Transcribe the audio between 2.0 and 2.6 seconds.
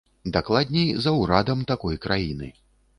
краіны.